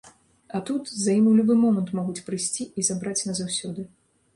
А 0.55 0.61
тут, 0.69 0.89
за 1.01 1.11
ім 1.19 1.29
у 1.33 1.35
любы 1.41 1.59
момант 1.67 1.95
могуць 2.01 2.25
прыйсці 2.31 2.71
і 2.79 2.91
забраць 2.93 3.19
назаўсёды. 3.33 3.93